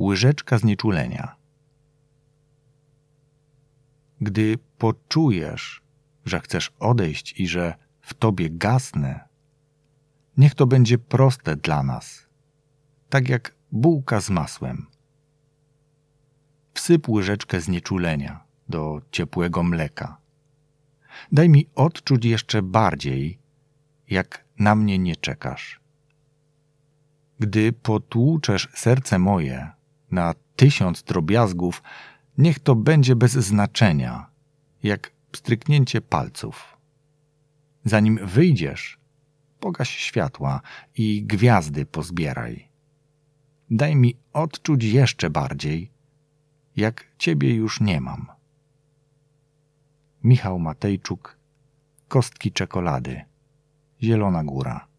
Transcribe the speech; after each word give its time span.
łyżeczka 0.00 0.58
znieczulenia. 0.58 1.36
Gdy 4.20 4.58
poczujesz, 4.78 5.82
że 6.24 6.40
chcesz 6.40 6.72
odejść 6.78 7.40
i 7.40 7.48
że 7.48 7.74
w 8.00 8.14
tobie 8.14 8.50
gasnę, 8.50 9.28
niech 10.36 10.54
to 10.54 10.66
będzie 10.66 10.98
proste 10.98 11.56
dla 11.56 11.82
nas, 11.82 12.26
tak 13.08 13.28
jak 13.28 13.54
bułka 13.72 14.20
z 14.20 14.30
masłem. 14.30 14.86
Wsyp 16.74 17.08
łyżeczkę 17.08 17.60
znieczulenia 17.60 18.44
do 18.68 19.00
ciepłego 19.10 19.62
mleka. 19.62 20.16
Daj 21.32 21.48
mi 21.48 21.66
odczuć 21.74 22.24
jeszcze 22.24 22.62
bardziej, 22.62 23.38
jak 24.08 24.44
na 24.58 24.74
mnie 24.74 24.98
nie 24.98 25.16
czekasz. 25.16 25.80
Gdy 27.38 27.72
potłuczesz 27.72 28.68
serce 28.74 29.18
moje 29.18 29.79
na 30.12 30.34
tysiąc 30.56 31.02
drobiazgów, 31.02 31.82
niech 32.38 32.58
to 32.58 32.74
będzie 32.74 33.16
bez 33.16 33.32
znaczenia, 33.32 34.30
jak 34.82 35.12
pstryknięcie 35.32 36.00
palców. 36.00 36.76
Zanim 37.84 38.26
wyjdziesz, 38.26 38.98
pogaś 39.60 39.90
światła 39.90 40.60
i 40.96 41.24
gwiazdy 41.24 41.86
pozbieraj. 41.86 42.68
Daj 43.70 43.96
mi 43.96 44.16
odczuć 44.32 44.84
jeszcze 44.84 45.30
bardziej, 45.30 45.90
jak 46.76 47.06
ciebie 47.18 47.54
już 47.54 47.80
nie 47.80 48.00
mam. 48.00 48.26
Michał 50.24 50.58
Matejczuk, 50.58 51.38
Kostki 52.08 52.52
czekolady, 52.52 53.24
Zielona 54.02 54.44
Góra. 54.44 54.89